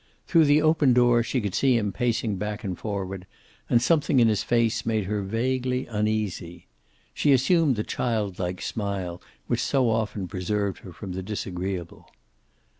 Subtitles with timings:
[0.25, 3.27] Through the open door she could see him pacing back and forward
[3.69, 6.65] and something in his face made her vaguely uneasy.
[7.13, 12.09] She assumed the child like smile which so often preserved her from the disagreeable.